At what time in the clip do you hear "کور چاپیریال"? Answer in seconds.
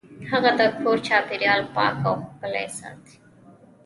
0.79-1.61